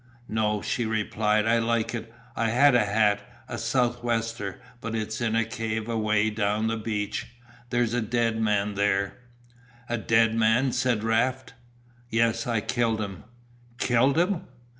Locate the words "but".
4.81-4.95